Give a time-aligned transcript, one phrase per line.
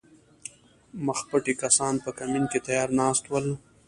[1.05, 3.47] مخپټي کسان په کمین کې تیار ناست ول